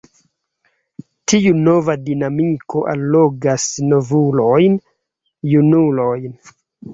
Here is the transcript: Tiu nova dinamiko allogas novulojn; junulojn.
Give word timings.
Tiu 1.33 1.51
nova 1.67 1.95
dinamiko 2.07 2.81
allogas 2.95 3.67
novulojn; 3.93 4.79
junulojn. 5.53 6.35